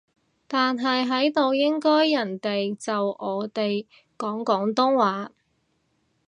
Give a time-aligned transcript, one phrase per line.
[0.47, 3.85] 但係喺度應該人哋就我哋
[4.17, 5.31] 講廣東話